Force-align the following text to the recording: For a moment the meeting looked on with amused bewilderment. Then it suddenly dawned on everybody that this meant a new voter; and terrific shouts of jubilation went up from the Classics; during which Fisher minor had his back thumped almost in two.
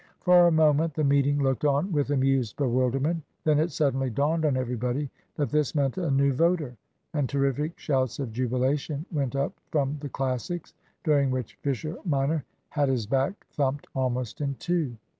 For 0.21 0.47
a 0.47 0.51
moment 0.51 0.95
the 0.95 1.03
meeting 1.03 1.43
looked 1.43 1.63
on 1.63 1.91
with 1.91 2.09
amused 2.09 2.57
bewilderment. 2.57 3.21
Then 3.43 3.59
it 3.59 3.69
suddenly 3.69 4.09
dawned 4.09 4.45
on 4.45 4.57
everybody 4.57 5.11
that 5.35 5.51
this 5.51 5.75
meant 5.75 5.99
a 5.99 6.09
new 6.09 6.33
voter; 6.33 6.75
and 7.13 7.29
terrific 7.29 7.77
shouts 7.77 8.17
of 8.17 8.33
jubilation 8.33 9.05
went 9.11 9.35
up 9.35 9.53
from 9.69 9.99
the 9.99 10.09
Classics; 10.09 10.73
during 11.03 11.29
which 11.29 11.59
Fisher 11.61 11.97
minor 12.03 12.43
had 12.69 12.89
his 12.89 13.05
back 13.05 13.45
thumped 13.51 13.85
almost 13.93 14.41
in 14.41 14.55
two. 14.55 14.97